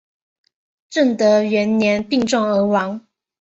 [0.89, 3.05] 正德元年病重而亡。